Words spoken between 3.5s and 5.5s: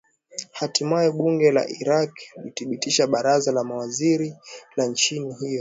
la mawaziri la nchi hiyo